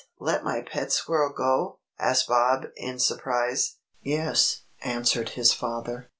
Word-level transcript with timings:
Let 0.19 0.43
my 0.43 0.61
pet 0.61 0.91
squirrel 0.91 1.31
go?" 1.31 1.77
asked 1.99 2.27
Bob, 2.27 2.65
in 2.75 2.97
surprise. 2.97 3.75
"Yes," 4.01 4.63
answered 4.83 5.29
his 5.37 5.53
father. 5.53 6.09